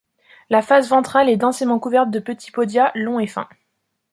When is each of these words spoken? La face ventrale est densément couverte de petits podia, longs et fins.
La 0.49 0.63
face 0.63 0.89
ventrale 0.89 1.29
est 1.29 1.37
densément 1.37 1.77
couverte 1.77 2.09
de 2.09 2.17
petits 2.17 2.49
podia, 2.49 2.91
longs 2.95 3.19
et 3.19 3.27
fins. 3.27 3.47